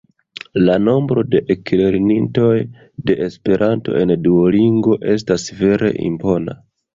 La 0.67 0.75
nombro 0.85 1.23
de 1.33 1.41
eklernintoj 1.55 2.55
de 3.11 3.17
Esperanto 3.27 3.99
en 4.01 4.15
Duolingo 4.25 4.97
estas 5.13 5.47
vere 5.61 5.93
impona! 6.11 6.59